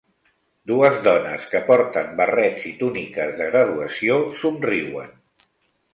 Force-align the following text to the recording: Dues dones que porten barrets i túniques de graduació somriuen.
Dues 0.69 0.95
dones 1.07 1.43
que 1.51 1.61
porten 1.67 2.09
barrets 2.21 2.65
i 2.71 2.73
túniques 2.81 3.37
de 3.43 3.51
graduació 3.53 4.19
somriuen. 4.45 5.17